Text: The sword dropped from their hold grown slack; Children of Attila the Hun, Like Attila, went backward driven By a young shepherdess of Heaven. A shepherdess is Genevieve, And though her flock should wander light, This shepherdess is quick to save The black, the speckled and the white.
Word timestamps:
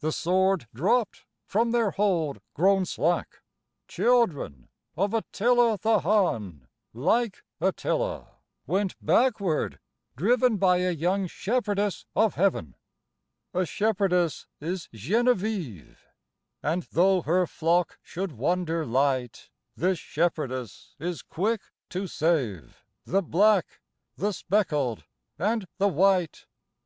The 0.00 0.12
sword 0.12 0.66
dropped 0.72 1.26
from 1.44 1.72
their 1.72 1.90
hold 1.90 2.40
grown 2.54 2.86
slack; 2.86 3.42
Children 3.86 4.70
of 4.96 5.12
Attila 5.12 5.76
the 5.82 6.00
Hun, 6.00 6.68
Like 6.94 7.44
Attila, 7.60 8.30
went 8.66 8.96
backward 9.04 9.78
driven 10.16 10.56
By 10.56 10.78
a 10.78 10.90
young 10.92 11.26
shepherdess 11.26 12.06
of 12.16 12.36
Heaven. 12.36 12.76
A 13.52 13.66
shepherdess 13.66 14.46
is 14.58 14.88
Genevieve, 14.94 16.00
And 16.62 16.84
though 16.84 17.20
her 17.20 17.46
flock 17.46 17.98
should 18.02 18.32
wander 18.32 18.86
light, 18.86 19.50
This 19.76 19.98
shepherdess 19.98 20.94
is 20.98 21.20
quick 21.20 21.60
to 21.90 22.06
save 22.06 22.82
The 23.04 23.20
black, 23.20 23.82
the 24.16 24.32
speckled 24.32 25.04
and 25.38 25.66
the 25.76 25.88
white. 25.88 26.46